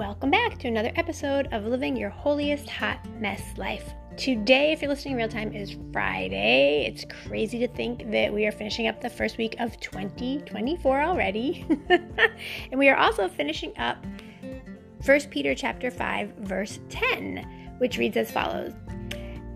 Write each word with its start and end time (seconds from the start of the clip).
Welcome 0.00 0.30
back 0.30 0.56
to 0.60 0.66
another 0.66 0.92
episode 0.96 1.48
of 1.52 1.66
Living 1.66 1.94
Your 1.94 2.08
Holiest 2.08 2.70
Hot 2.70 3.06
Mess 3.20 3.42
Life. 3.58 3.92
Today, 4.16 4.72
if 4.72 4.80
you're 4.80 4.88
listening 4.88 5.12
in 5.12 5.18
real 5.18 5.28
time, 5.28 5.52
is 5.52 5.76
Friday. 5.92 6.86
It's 6.86 7.04
crazy 7.26 7.58
to 7.58 7.68
think 7.68 8.10
that 8.10 8.32
we 8.32 8.46
are 8.46 8.50
finishing 8.50 8.86
up 8.86 9.02
the 9.02 9.10
first 9.10 9.36
week 9.36 9.56
of 9.58 9.78
2024 9.78 11.02
already. 11.02 11.66
and 11.90 12.78
we 12.78 12.88
are 12.88 12.96
also 12.96 13.28
finishing 13.28 13.76
up 13.76 14.02
1 15.04 15.20
Peter 15.28 15.54
chapter 15.54 15.90
5 15.90 16.32
verse 16.38 16.80
10, 16.88 17.76
which 17.76 17.98
reads 17.98 18.16
as 18.16 18.30
follows: 18.30 18.72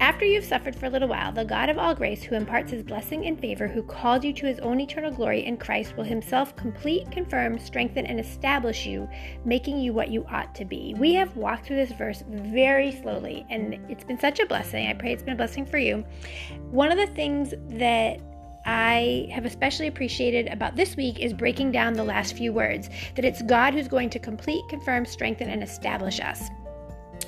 after 0.00 0.24
you've 0.24 0.44
suffered 0.44 0.76
for 0.76 0.86
a 0.86 0.90
little 0.90 1.08
while, 1.08 1.32
the 1.32 1.44
God 1.44 1.68
of 1.68 1.78
all 1.78 1.94
grace, 1.94 2.22
who 2.22 2.34
imparts 2.34 2.70
his 2.70 2.82
blessing 2.82 3.26
and 3.26 3.38
favor, 3.38 3.68
who 3.68 3.82
called 3.82 4.24
you 4.24 4.32
to 4.34 4.46
his 4.46 4.58
own 4.58 4.80
eternal 4.80 5.12
glory 5.12 5.44
in 5.44 5.56
Christ, 5.56 5.96
will 5.96 6.04
himself 6.04 6.56
complete, 6.56 7.10
confirm, 7.10 7.58
strengthen, 7.58 8.06
and 8.06 8.18
establish 8.18 8.86
you, 8.86 9.08
making 9.44 9.78
you 9.78 9.92
what 9.92 10.10
you 10.10 10.24
ought 10.30 10.54
to 10.56 10.64
be. 10.64 10.94
We 10.98 11.14
have 11.14 11.36
walked 11.36 11.66
through 11.66 11.76
this 11.76 11.92
verse 11.92 12.22
very 12.28 12.92
slowly, 12.92 13.46
and 13.50 13.78
it's 13.88 14.04
been 14.04 14.18
such 14.18 14.40
a 14.40 14.46
blessing. 14.46 14.88
I 14.88 14.94
pray 14.94 15.12
it's 15.12 15.22
been 15.22 15.34
a 15.34 15.36
blessing 15.36 15.66
for 15.66 15.78
you. 15.78 16.04
One 16.70 16.90
of 16.90 16.98
the 16.98 17.14
things 17.14 17.54
that 17.78 18.20
I 18.66 19.28
have 19.30 19.44
especially 19.44 19.88
appreciated 19.88 20.48
about 20.48 20.74
this 20.74 20.96
week 20.96 21.20
is 21.20 21.32
breaking 21.32 21.72
down 21.72 21.92
the 21.92 22.04
last 22.04 22.36
few 22.36 22.52
words 22.52 22.88
that 23.14 23.24
it's 23.24 23.42
God 23.42 23.74
who's 23.74 23.88
going 23.88 24.10
to 24.10 24.18
complete, 24.18 24.62
confirm, 24.68 25.04
strengthen, 25.04 25.48
and 25.50 25.62
establish 25.62 26.20
us. 26.20 26.48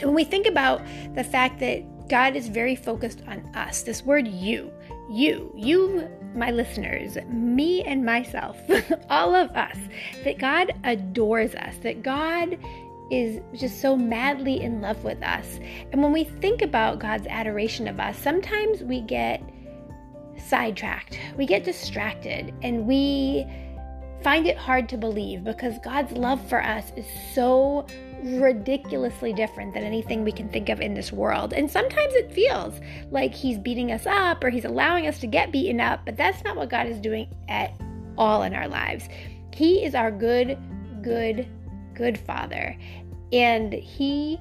When 0.00 0.14
we 0.14 0.24
think 0.24 0.46
about 0.46 0.82
the 1.14 1.24
fact 1.24 1.58
that 1.60 1.82
God 2.08 2.36
is 2.36 2.48
very 2.48 2.76
focused 2.76 3.22
on 3.26 3.38
us. 3.54 3.82
This 3.82 4.02
word 4.02 4.28
you, 4.28 4.72
you, 5.10 5.52
you, 5.56 6.08
my 6.34 6.50
listeners, 6.50 7.16
me 7.28 7.82
and 7.82 8.04
myself, 8.04 8.58
all 9.10 9.34
of 9.34 9.50
us, 9.50 9.76
that 10.24 10.38
God 10.38 10.72
adores 10.84 11.54
us, 11.54 11.74
that 11.82 12.02
God 12.02 12.58
is 13.10 13.40
just 13.54 13.80
so 13.80 13.96
madly 13.96 14.62
in 14.62 14.80
love 14.80 15.04
with 15.04 15.22
us. 15.22 15.60
And 15.92 16.02
when 16.02 16.12
we 16.12 16.24
think 16.24 16.62
about 16.62 16.98
God's 16.98 17.26
adoration 17.26 17.86
of 17.86 18.00
us, 18.00 18.16
sometimes 18.18 18.82
we 18.82 19.02
get 19.02 19.42
sidetracked, 20.38 21.18
we 21.36 21.46
get 21.46 21.64
distracted, 21.64 22.54
and 22.62 22.86
we 22.86 23.46
find 24.22 24.46
it 24.46 24.56
hard 24.56 24.88
to 24.88 24.96
believe 24.96 25.44
because 25.44 25.78
God's 25.80 26.12
love 26.12 26.40
for 26.48 26.62
us 26.62 26.92
is 26.96 27.06
so 27.34 27.86
ridiculously 28.22 29.32
different 29.32 29.74
than 29.74 29.82
anything 29.82 30.24
we 30.24 30.32
can 30.32 30.48
think 30.48 30.68
of 30.68 30.80
in 30.80 30.94
this 30.94 31.12
world. 31.12 31.52
And 31.52 31.70
sometimes 31.70 32.14
it 32.14 32.32
feels 32.32 32.80
like 33.10 33.34
He's 33.34 33.58
beating 33.58 33.92
us 33.92 34.06
up 34.06 34.42
or 34.42 34.50
He's 34.50 34.64
allowing 34.64 35.06
us 35.06 35.18
to 35.20 35.26
get 35.26 35.52
beaten 35.52 35.80
up, 35.80 36.00
but 36.04 36.16
that's 36.16 36.42
not 36.44 36.56
what 36.56 36.70
God 36.70 36.86
is 36.86 36.98
doing 37.00 37.28
at 37.48 37.72
all 38.16 38.42
in 38.42 38.54
our 38.54 38.68
lives. 38.68 39.08
He 39.52 39.84
is 39.84 39.94
our 39.94 40.10
good, 40.10 40.58
good, 41.02 41.46
good 41.94 42.18
Father. 42.18 42.76
And 43.32 43.72
He 43.72 44.38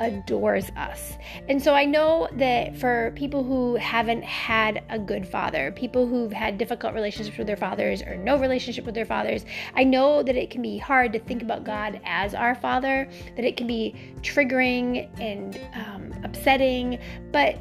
adores 0.00 0.70
us. 0.76 1.12
And 1.48 1.62
so 1.62 1.74
I 1.74 1.84
know 1.84 2.28
that 2.32 2.76
for 2.76 3.12
people 3.14 3.44
who 3.44 3.76
haven't 3.76 4.24
had 4.24 4.82
a 4.88 4.98
good 4.98 5.28
father, 5.28 5.70
people 5.72 6.06
who've 6.06 6.32
had 6.32 6.58
difficult 6.58 6.94
relationships 6.94 7.36
with 7.36 7.46
their 7.46 7.56
fathers 7.56 8.02
or 8.02 8.16
no 8.16 8.38
relationship 8.38 8.86
with 8.86 8.94
their 8.94 9.04
fathers, 9.04 9.44
I 9.74 9.84
know 9.84 10.22
that 10.22 10.36
it 10.36 10.50
can 10.50 10.62
be 10.62 10.78
hard 10.78 11.12
to 11.12 11.18
think 11.18 11.42
about 11.42 11.64
God 11.64 12.00
as 12.04 12.34
our 12.34 12.54
father, 12.54 13.08
that 13.36 13.44
it 13.44 13.56
can 13.56 13.66
be 13.66 13.94
triggering 14.22 15.08
and 15.20 15.60
um, 15.74 16.14
upsetting. 16.24 16.98
But 17.30 17.58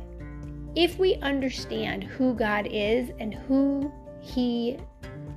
if 0.76 0.98
we 0.98 1.16
understand 1.16 2.04
who 2.06 2.34
God 2.34 2.68
is 2.72 3.12
and 3.20 3.34
who 3.34 3.92
He 4.22 4.78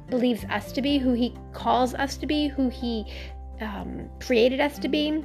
believes 0.08 0.44
us 0.44 0.70
to 0.72 0.82
be, 0.82 0.98
who 0.98 1.14
He 1.14 1.34
calls 1.52 1.94
us 1.94 2.16
to 2.18 2.26
be, 2.26 2.46
who 2.46 2.68
He 2.68 3.06
um, 3.60 4.08
created 4.20 4.60
us 4.60 4.78
to 4.78 4.88
be, 4.88 5.24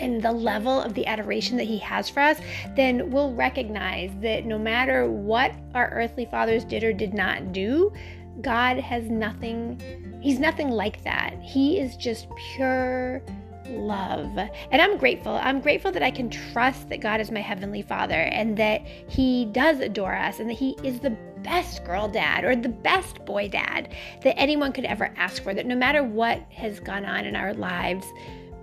and 0.00 0.22
the 0.22 0.32
level 0.32 0.80
of 0.80 0.94
the 0.94 1.06
adoration 1.06 1.56
that 1.56 1.64
he 1.64 1.78
has 1.78 2.08
for 2.08 2.20
us, 2.20 2.38
then 2.76 3.10
we'll 3.10 3.32
recognize 3.32 4.10
that 4.20 4.44
no 4.44 4.58
matter 4.58 5.08
what 5.08 5.52
our 5.74 5.90
earthly 5.90 6.26
fathers 6.26 6.64
did 6.64 6.82
or 6.82 6.92
did 6.92 7.14
not 7.14 7.52
do, 7.52 7.92
God 8.40 8.78
has 8.78 9.04
nothing, 9.04 10.18
he's 10.20 10.40
nothing 10.40 10.70
like 10.70 11.02
that. 11.04 11.34
He 11.40 11.78
is 11.78 11.96
just 11.96 12.26
pure 12.54 13.22
love. 13.68 14.36
And 14.70 14.82
I'm 14.82 14.98
grateful. 14.98 15.34
I'm 15.34 15.60
grateful 15.60 15.92
that 15.92 16.02
I 16.02 16.10
can 16.10 16.28
trust 16.28 16.88
that 16.88 17.00
God 17.00 17.20
is 17.20 17.30
my 17.30 17.40
heavenly 17.40 17.82
father 17.82 18.14
and 18.14 18.56
that 18.56 18.82
he 18.84 19.46
does 19.46 19.80
adore 19.80 20.14
us 20.14 20.40
and 20.40 20.50
that 20.50 20.54
he 20.54 20.76
is 20.82 21.00
the 21.00 21.16
best 21.42 21.84
girl 21.84 22.08
dad 22.08 22.44
or 22.44 22.56
the 22.56 22.68
best 22.68 23.24
boy 23.24 23.48
dad 23.48 23.94
that 24.22 24.38
anyone 24.38 24.72
could 24.72 24.84
ever 24.84 25.12
ask 25.16 25.42
for. 25.42 25.54
That 25.54 25.66
no 25.66 25.76
matter 25.76 26.02
what 26.02 26.40
has 26.50 26.80
gone 26.80 27.04
on 27.04 27.24
in 27.24 27.36
our 27.36 27.54
lives, 27.54 28.06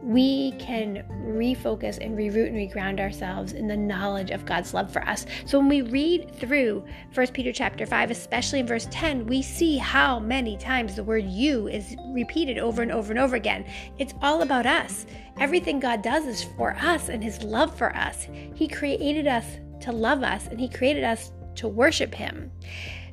we 0.02 0.52
can 0.54 1.04
refocus 1.26 2.04
and 2.04 2.18
reroot 2.18 2.48
and 2.48 2.56
reground 2.56 3.00
ourselves 3.00 3.54
in 3.54 3.68
the 3.68 3.78
knowledge 3.78 4.32
of 4.32 4.46
God's 4.46 4.74
love 4.74 4.92
for 4.92 5.04
us. 5.08 5.26
So 5.46 5.60
when 5.60 5.70
we 5.70 5.82
read 5.84 6.34
through 6.36 6.84
1 7.14 7.28
Peter 7.28 7.52
chapter 7.52 7.86
5, 7.86 8.12
especially 8.12 8.60
in 8.60 8.68
verse 8.68 8.88
10, 8.92 9.28
we 9.28 9.42
see 9.42 9.78
how 9.78 10.20
many 10.20 10.58
times 10.58 10.96
the 10.96 11.04
word 11.04 11.26
you 11.26 11.68
is 11.68 11.96
repeated 12.14 12.58
over 12.58 12.82
and 12.82 12.92
over 12.92 13.12
and 13.12 13.20
over 13.20 13.36
again. 13.36 13.66
It's 14.00 14.14
all 14.22 14.42
about 14.42 14.66
us. 14.66 15.06
Everything 15.40 15.80
God 15.80 16.02
does 16.02 16.26
is 16.26 16.44
for 16.44 16.76
us 16.82 17.10
and 17.10 17.24
his 17.24 17.44
love 17.44 17.76
for 17.76 17.96
us. 17.96 18.28
He 18.56 18.68
created 18.68 19.28
us 19.28 19.46
to 19.82 19.92
love 19.92 20.24
us 20.24 20.48
and 20.48 20.60
he 20.60 20.70
created 20.70 21.04
us 21.04 21.32
to 21.56 21.68
worship 21.68 22.14
him. 22.14 22.52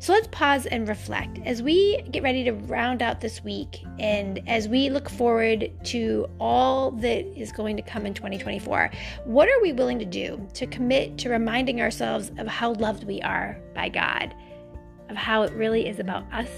So 0.00 0.12
let's 0.12 0.28
pause 0.28 0.66
and 0.66 0.88
reflect 0.88 1.40
as 1.44 1.60
we 1.60 2.00
get 2.12 2.22
ready 2.22 2.44
to 2.44 2.52
round 2.52 3.02
out 3.02 3.20
this 3.20 3.42
week 3.42 3.82
and 3.98 4.40
as 4.46 4.68
we 4.68 4.90
look 4.90 5.10
forward 5.10 5.72
to 5.86 6.28
all 6.38 6.92
that 6.92 7.26
is 7.36 7.50
going 7.50 7.76
to 7.76 7.82
come 7.82 8.06
in 8.06 8.14
2024. 8.14 8.92
What 9.24 9.48
are 9.48 9.60
we 9.60 9.72
willing 9.72 9.98
to 9.98 10.04
do 10.04 10.46
to 10.54 10.66
commit 10.68 11.18
to 11.18 11.30
reminding 11.30 11.80
ourselves 11.80 12.30
of 12.38 12.46
how 12.46 12.74
loved 12.74 13.04
we 13.04 13.20
are 13.22 13.60
by 13.74 13.88
God, 13.88 14.34
of 15.08 15.16
how 15.16 15.42
it 15.42 15.52
really 15.54 15.88
is 15.88 15.98
about 15.98 16.32
us 16.32 16.50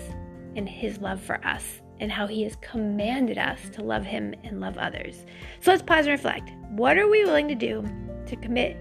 and 0.55 0.69
His 0.69 0.99
love 0.99 1.21
for 1.21 1.43
us, 1.47 1.81
and 1.99 2.13
how 2.13 2.27
He 2.27 2.43
has 2.43 2.57
commanded 2.57 3.39
us 3.39 3.71
to 3.71 3.83
love 3.83 4.05
Him 4.05 4.35
and 4.45 4.61
love 4.61 4.77
others? 4.77 5.25
So 5.61 5.71
let's 5.71 5.83
pause 5.83 6.07
and 6.07 6.13
reflect. 6.13 6.51
What 6.73 6.99
are 6.99 7.09
we 7.09 7.25
willing 7.25 7.49
to 7.49 7.55
do 7.55 7.87
to 8.27 8.37
commit 8.37 8.77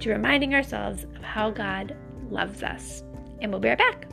to 0.00 0.10
reminding 0.10 0.54
ourselves 0.54 1.04
of 1.04 1.22
how 1.22 1.50
God 1.50 1.96
loves 2.30 2.62
us? 2.62 3.02
and 3.40 3.50
we'll 3.52 3.60
be 3.60 3.68
right 3.68 3.78
back. 3.78 4.06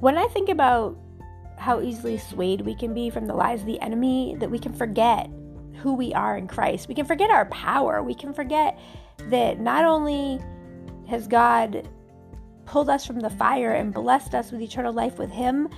When 0.00 0.18
I 0.18 0.26
think 0.32 0.48
about 0.50 0.98
how 1.56 1.80
easily 1.80 2.18
swayed 2.18 2.60
we 2.60 2.74
can 2.74 2.92
be 2.92 3.08
from 3.08 3.26
the 3.26 3.34
lies 3.34 3.60
of 3.60 3.66
the 3.66 3.80
enemy, 3.80 4.36
that 4.38 4.50
we 4.50 4.58
can 4.58 4.74
forget 4.74 5.30
who 5.76 5.94
we 5.94 6.12
are 6.12 6.36
in 6.36 6.46
Christ. 6.46 6.88
We 6.88 6.94
can 6.94 7.06
forget 7.06 7.30
our 7.30 7.46
power. 7.46 8.02
We 8.02 8.14
can 8.14 8.34
forget 8.34 8.78
that 9.30 9.60
not 9.60 9.84
only 9.84 10.40
has 11.08 11.26
God 11.26 11.88
pulled 12.66 12.90
us 12.90 13.06
from 13.06 13.20
the 13.20 13.30
fire 13.30 13.72
and 13.72 13.94
blessed 13.94 14.34
us 14.34 14.52
with 14.52 14.60
eternal 14.60 14.92
life 14.92 15.18
with 15.18 15.30
Him, 15.30 15.68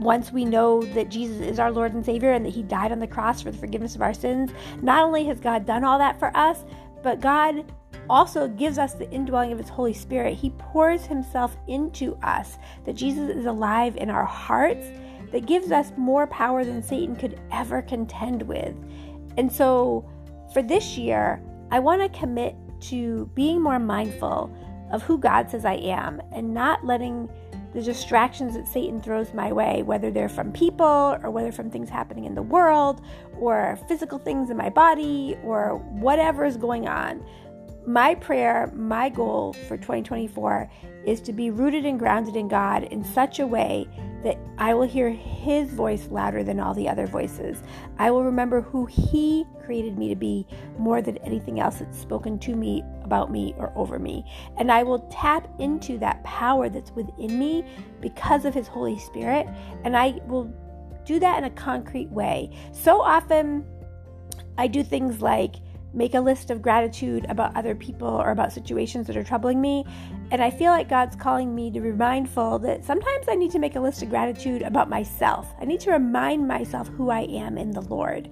once 0.00 0.32
we 0.32 0.44
know 0.44 0.82
that 0.82 1.10
Jesus 1.10 1.40
is 1.40 1.58
our 1.58 1.70
Lord 1.70 1.92
and 1.92 2.04
Savior 2.04 2.32
and 2.32 2.44
that 2.44 2.54
He 2.54 2.62
died 2.62 2.90
on 2.90 2.98
the 2.98 3.06
cross 3.06 3.42
for 3.42 3.50
the 3.50 3.58
forgiveness 3.58 3.94
of 3.94 4.02
our 4.02 4.14
sins, 4.14 4.50
not 4.82 5.04
only 5.04 5.26
has 5.26 5.40
God 5.40 5.66
done 5.66 5.84
all 5.84 5.98
that 5.98 6.18
for 6.18 6.34
us, 6.36 6.64
but 7.02 7.20
God 7.20 7.72
also 8.08 8.48
gives 8.48 8.78
us 8.78 8.94
the 8.94 9.10
indwelling 9.10 9.52
of 9.52 9.58
His 9.58 9.68
Holy 9.68 9.92
Spirit. 9.92 10.34
He 10.34 10.50
pours 10.50 11.04
Himself 11.04 11.56
into 11.68 12.16
us, 12.22 12.58
that 12.84 12.96
Jesus 12.96 13.28
is 13.30 13.44
alive 13.44 13.96
in 13.96 14.10
our 14.10 14.24
hearts, 14.24 14.86
that 15.32 15.46
gives 15.46 15.70
us 15.70 15.92
more 15.96 16.26
power 16.26 16.64
than 16.64 16.82
Satan 16.82 17.14
could 17.14 17.38
ever 17.52 17.82
contend 17.82 18.42
with. 18.42 18.74
And 19.36 19.52
so 19.52 20.08
for 20.52 20.62
this 20.62 20.98
year, 20.98 21.42
I 21.70 21.78
want 21.78 22.02
to 22.02 22.18
commit 22.18 22.56
to 22.80 23.30
being 23.34 23.62
more 23.62 23.78
mindful 23.78 24.50
of 24.90 25.02
who 25.02 25.18
God 25.18 25.50
says 25.50 25.64
I 25.64 25.74
am 25.74 26.20
and 26.32 26.52
not 26.52 26.84
letting 26.84 27.28
the 27.74 27.82
distractions 27.82 28.54
that 28.54 28.66
Satan 28.66 29.00
throws 29.00 29.32
my 29.32 29.52
way, 29.52 29.82
whether 29.82 30.10
they're 30.10 30.28
from 30.28 30.52
people 30.52 31.18
or 31.22 31.30
whether 31.30 31.52
from 31.52 31.70
things 31.70 31.88
happening 31.88 32.24
in 32.24 32.34
the 32.34 32.42
world 32.42 33.02
or 33.38 33.78
physical 33.88 34.18
things 34.18 34.50
in 34.50 34.56
my 34.56 34.68
body 34.70 35.38
or 35.44 35.76
whatever 35.76 36.44
is 36.44 36.56
going 36.56 36.88
on. 36.88 37.24
My 37.86 38.14
prayer, 38.16 38.70
my 38.74 39.08
goal 39.08 39.52
for 39.52 39.76
2024 39.76 40.70
is 41.06 41.20
to 41.22 41.32
be 41.32 41.50
rooted 41.50 41.86
and 41.86 41.98
grounded 41.98 42.36
in 42.36 42.46
God 42.46 42.84
in 42.84 43.02
such 43.02 43.38
a 43.38 43.46
way 43.46 43.88
that 44.22 44.38
I 44.58 44.74
will 44.74 44.86
hear 44.86 45.08
His 45.08 45.70
voice 45.70 46.08
louder 46.10 46.44
than 46.44 46.60
all 46.60 46.74
the 46.74 46.88
other 46.88 47.06
voices. 47.06 47.62
I 47.98 48.10
will 48.10 48.24
remember 48.24 48.60
who 48.60 48.84
He 48.84 49.46
created 49.64 49.96
me 49.96 50.08
to 50.10 50.16
be 50.16 50.46
more 50.78 51.00
than 51.00 51.16
anything 51.18 51.58
else 51.58 51.76
that's 51.76 51.98
spoken 51.98 52.38
to 52.40 52.54
me, 52.54 52.82
about 53.10 53.32
me, 53.32 53.54
or 53.58 53.72
over 53.74 53.98
me. 53.98 54.24
And 54.56 54.70
I 54.70 54.84
will 54.84 55.00
tap 55.10 55.48
into 55.58 55.98
that 55.98 56.22
power 56.22 56.68
that's 56.68 56.92
within 56.92 57.36
me 57.38 57.64
because 58.00 58.44
of 58.44 58.54
His 58.54 58.68
Holy 58.68 59.00
Spirit. 59.00 59.48
And 59.84 59.96
I 59.96 60.20
will 60.28 60.54
do 61.04 61.18
that 61.18 61.38
in 61.38 61.44
a 61.44 61.50
concrete 61.50 62.08
way. 62.10 62.56
So 62.70 63.00
often, 63.02 63.64
I 64.58 64.68
do 64.68 64.84
things 64.84 65.20
like 65.20 65.56
make 65.92 66.14
a 66.14 66.20
list 66.20 66.50
of 66.50 66.62
gratitude 66.62 67.26
about 67.28 67.56
other 67.56 67.74
people 67.74 68.06
or 68.06 68.30
about 68.30 68.52
situations 68.52 69.08
that 69.08 69.16
are 69.16 69.24
troubling 69.24 69.60
me. 69.60 69.84
And 70.30 70.40
I 70.40 70.48
feel 70.48 70.70
like 70.70 70.88
God's 70.88 71.16
calling 71.16 71.52
me 71.52 71.72
to 71.72 71.80
be 71.80 71.90
mindful 71.90 72.60
that 72.60 72.84
sometimes 72.84 73.26
I 73.28 73.34
need 73.34 73.50
to 73.50 73.58
make 73.58 73.74
a 73.74 73.80
list 73.80 74.00
of 74.02 74.08
gratitude 74.08 74.62
about 74.62 74.88
myself. 74.88 75.52
I 75.60 75.64
need 75.64 75.80
to 75.80 75.90
remind 75.90 76.46
myself 76.46 76.86
who 76.88 77.10
I 77.10 77.22
am 77.22 77.58
in 77.58 77.72
the 77.72 77.80
Lord. 77.80 78.30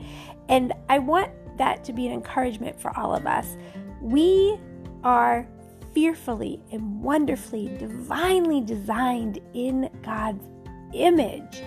And 0.49 0.73
I 0.89 1.01
want 1.01 1.33
that 1.59 1.83
to 1.85 1.93
be 1.93 2.07
an 2.07 2.13
encouragement 2.13 2.81
for 2.81 2.97
all 2.97 3.13
of 3.13 3.27
us. 3.27 3.57
We 4.01 4.57
are 5.05 5.49
fearfully 5.95 6.61
and 6.71 7.03
wonderfully, 7.03 7.69
divinely 7.79 8.61
designed 8.61 9.41
in 9.55 9.91
God's 10.03 10.45
image. 10.95 11.63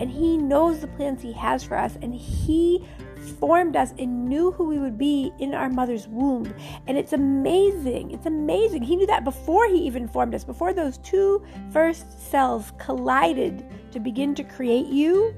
And 0.00 0.10
He 0.10 0.36
knows 0.36 0.80
the 0.80 0.86
plans 0.88 1.22
He 1.22 1.32
has 1.32 1.64
for 1.64 1.76
us, 1.76 1.96
and 2.02 2.14
He 2.14 2.86
formed 3.28 3.76
us 3.76 3.92
and 3.98 4.26
knew 4.26 4.50
who 4.52 4.64
we 4.64 4.78
would 4.78 4.98
be 4.98 5.32
in 5.38 5.54
our 5.54 5.68
mother's 5.68 6.08
womb. 6.08 6.52
And 6.86 6.96
it's 6.96 7.12
amazing. 7.12 8.12
It's 8.12 8.26
amazing. 8.26 8.82
He 8.82 8.96
knew 8.96 9.06
that 9.06 9.24
before 9.24 9.68
he 9.68 9.78
even 9.78 10.08
formed 10.08 10.34
us, 10.34 10.44
before 10.44 10.72
those 10.72 10.98
two 10.98 11.44
first 11.70 12.30
cells 12.30 12.72
collided 12.78 13.66
to 13.92 14.00
begin 14.00 14.34
to 14.36 14.44
create 14.44 14.86
you, 14.86 15.34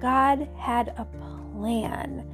God 0.00 0.48
had 0.58 0.88
a 0.98 1.04
plan. 1.04 2.28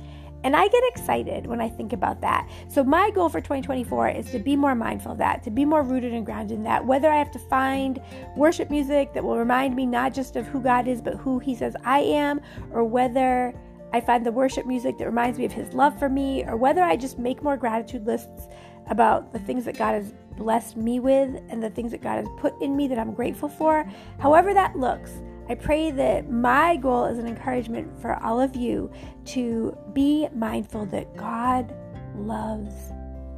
And 0.44 0.54
I 0.54 0.68
get 0.68 0.82
excited 0.88 1.46
when 1.46 1.60
I 1.60 1.68
think 1.68 1.92
about 1.92 2.20
that. 2.20 2.48
So, 2.68 2.84
my 2.84 3.10
goal 3.10 3.28
for 3.28 3.40
2024 3.40 4.10
is 4.10 4.30
to 4.30 4.38
be 4.38 4.56
more 4.56 4.74
mindful 4.74 5.12
of 5.12 5.18
that, 5.18 5.42
to 5.44 5.50
be 5.50 5.64
more 5.64 5.82
rooted 5.82 6.12
and 6.12 6.24
grounded 6.24 6.58
in 6.58 6.64
that. 6.64 6.84
Whether 6.84 7.10
I 7.10 7.16
have 7.16 7.30
to 7.32 7.38
find 7.38 8.00
worship 8.36 8.70
music 8.70 9.12
that 9.14 9.24
will 9.24 9.38
remind 9.38 9.74
me 9.74 9.86
not 9.86 10.14
just 10.14 10.36
of 10.36 10.46
who 10.46 10.60
God 10.60 10.86
is, 10.86 11.02
but 11.02 11.14
who 11.14 11.38
He 11.38 11.54
says 11.54 11.74
I 11.84 12.00
am, 12.00 12.40
or 12.72 12.84
whether 12.84 13.52
I 13.92 14.00
find 14.00 14.24
the 14.24 14.32
worship 14.32 14.66
music 14.66 14.98
that 14.98 15.06
reminds 15.06 15.38
me 15.38 15.44
of 15.44 15.52
His 15.52 15.72
love 15.72 15.98
for 15.98 16.08
me, 16.08 16.44
or 16.44 16.56
whether 16.56 16.82
I 16.82 16.96
just 16.96 17.18
make 17.18 17.42
more 17.42 17.56
gratitude 17.56 18.06
lists 18.06 18.48
about 18.88 19.32
the 19.32 19.38
things 19.40 19.64
that 19.64 19.76
God 19.76 19.94
has 19.94 20.14
blessed 20.38 20.76
me 20.76 21.00
with 21.00 21.42
and 21.50 21.62
the 21.62 21.70
things 21.70 21.90
that 21.90 22.00
God 22.00 22.16
has 22.16 22.28
put 22.38 22.60
in 22.62 22.76
me 22.76 22.88
that 22.88 22.98
I'm 22.98 23.12
grateful 23.12 23.48
for. 23.48 23.84
However, 24.18 24.54
that 24.54 24.76
looks, 24.76 25.10
I 25.48 25.54
pray 25.54 25.90
that 25.90 26.30
my 26.30 26.76
goal 26.76 27.06
is 27.06 27.18
an 27.18 27.26
encouragement 27.26 28.00
for 28.00 28.22
all 28.22 28.40
of 28.40 28.54
you 28.54 28.90
to 29.26 29.76
be 29.92 30.28
mindful 30.34 30.86
that 30.86 31.16
God 31.16 31.74
loves 32.14 32.74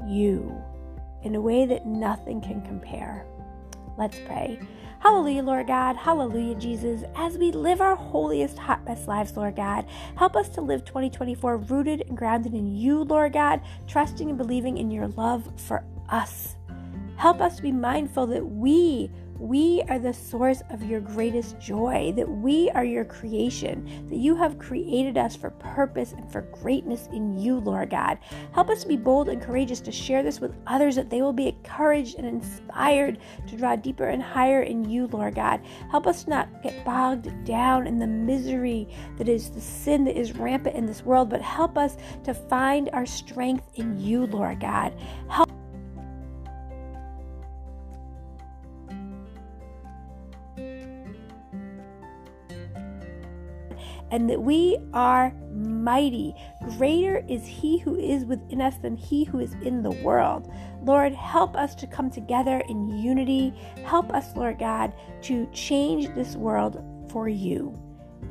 you 0.07 0.55
in 1.23 1.35
a 1.35 1.41
way 1.41 1.67
that 1.67 1.87
nothing 1.87 2.41
can 2.41 2.63
compare. 2.63 3.27
Let's 3.97 4.19
pray. 4.27 4.59
Hallelujah, 5.01 5.43
Lord 5.43 5.67
God. 5.67 5.97
Hallelujah, 5.97 6.57
Jesus. 6.57 7.05
As 7.17 7.39
we 7.39 7.53
live 7.53 7.81
our 7.81 7.97
holiest, 7.97 8.59
hot, 8.59 8.85
best 8.85 9.09
lives, 9.09 9.37
Lord 9.37 9.57
God, 9.57 9.87
help 10.17 10.37
us 10.37 10.49
to 10.51 10.61
live 10.61 10.85
2024 10.85 11.57
rooted 11.57 12.03
and 12.03 12.17
grounded 12.17 12.55
in 12.55 12.75
you, 12.77 13.05
Lord 13.05 13.33
God, 13.33 13.63
trusting 13.87 14.29
and 14.29 14.37
believing 14.37 14.77
in 14.77 14.91
your 14.91 15.09
love 15.09 15.51
for 15.57 15.85
us. 16.09 16.57
Help 17.21 17.43
us 17.43 17.57
to 17.57 17.63
be 17.63 17.71
mindful 17.71 18.27
that 18.29 18.43
we 18.43 19.11
we 19.39 19.83
are 19.89 19.99
the 19.99 20.13
source 20.13 20.63
of 20.71 20.83
your 20.83 21.01
greatest 21.01 21.61
joy, 21.61 22.15
that 22.17 22.29
we 22.29 22.71
are 22.71 22.85
your 22.85 23.05
creation, 23.05 24.07
that 24.09 24.17
you 24.17 24.37
have 24.37 24.59
created 24.59 25.19
us 25.19 25.37
for 25.37 25.51
purpose 25.51 26.13
and 26.13 26.31
for 26.31 26.43
greatness 26.43 27.09
in 27.13 27.39
you, 27.39 27.59
Lord 27.59 27.91
God. 27.91 28.19
Help 28.53 28.71
us 28.71 28.83
to 28.83 28.89
be 28.89 28.97
bold 28.97 29.29
and 29.29 29.41
courageous 29.41 29.81
to 29.81 29.93
share 29.93 30.23
this 30.23 30.41
with 30.41 30.55
others, 30.67 30.97
that 30.97 31.11
they 31.11 31.21
will 31.21 31.33
be 31.35 31.49
encouraged 31.49 32.17
and 32.17 32.27
inspired 32.27 33.19
to 33.47 33.57
draw 33.57 33.77
deeper 33.77 34.09
and 34.09 34.23
higher 34.23 34.63
in 34.63 34.89
you, 34.89 35.07
Lord 35.07 35.35
God. 35.35 35.61
Help 35.91 36.07
us 36.07 36.27
not 36.27 36.63
get 36.63 36.85
bogged 36.87 37.45
down 37.45 37.87
in 37.87 37.99
the 37.99 38.07
misery 38.07 38.89
that 39.19 39.29
is 39.29 39.51
the 39.51 39.61
sin 39.61 40.05
that 40.05 40.19
is 40.19 40.37
rampant 40.37 40.77
in 40.77 40.87
this 40.87 41.03
world, 41.03 41.29
but 41.29 41.43
help 41.43 41.77
us 41.77 41.99
to 42.25 42.33
find 42.33 42.89
our 42.95 43.07
strength 43.07 43.71
in 43.75 43.99
you, 43.99 44.25
Lord 44.27 44.61
God. 44.61 44.95
Help 45.29 45.51
and 54.11 54.29
that 54.29 54.43
we 54.43 54.79
are 54.93 55.33
mighty. 55.53 56.35
Greater 56.77 57.25
is 57.29 57.47
He 57.47 57.79
who 57.79 57.97
is 57.97 58.25
within 58.25 58.61
us 58.61 58.77
than 58.79 58.97
He 58.97 59.25
who 59.25 59.39
is 59.41 59.55
in 59.63 59.83
the 59.83 59.91
world. 59.91 60.53
Lord, 60.83 61.13
help 61.13 61.57
us 61.57 61.75
to 61.77 61.87
come 61.87 62.11
together 62.11 62.63
in 62.69 62.89
unity. 62.99 63.55
Help 63.85 64.13
us, 64.13 64.35
Lord 64.37 64.59
God, 64.59 64.95
to 65.23 65.47
change 65.53 66.15
this 66.15 66.37
world 66.37 66.83
for 67.11 67.29
you 67.29 67.79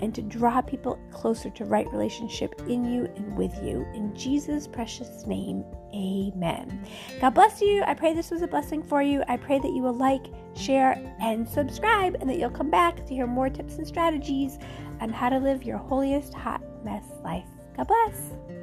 and 0.01 0.15
to 0.15 0.21
draw 0.21 0.61
people 0.61 0.99
closer 1.11 1.49
to 1.49 1.65
right 1.65 1.91
relationship 1.91 2.61
in 2.67 2.85
you 2.85 3.05
and 3.15 3.37
with 3.37 3.53
you. 3.63 3.85
In 3.93 4.15
Jesus' 4.15 4.67
precious 4.67 5.25
name, 5.25 5.63
amen. 5.93 6.85
God 7.19 7.31
bless 7.31 7.61
you. 7.61 7.83
I 7.85 7.93
pray 7.93 8.13
this 8.13 8.31
was 8.31 8.41
a 8.41 8.47
blessing 8.47 8.81
for 8.81 9.01
you. 9.01 9.23
I 9.27 9.37
pray 9.37 9.59
that 9.59 9.73
you 9.73 9.81
will 9.81 9.95
like, 9.95 10.27
share, 10.55 10.95
and 11.21 11.47
subscribe, 11.47 12.15
and 12.21 12.29
that 12.29 12.37
you'll 12.37 12.49
come 12.49 12.69
back 12.69 13.05
to 13.05 13.13
hear 13.13 13.27
more 13.27 13.49
tips 13.49 13.75
and 13.77 13.87
strategies 13.87 14.57
on 15.01 15.09
how 15.09 15.29
to 15.29 15.37
live 15.37 15.63
your 15.63 15.77
holiest 15.77 16.33
hot 16.33 16.61
mess 16.83 17.05
life. 17.23 17.47
God 17.75 17.87
bless. 17.87 18.58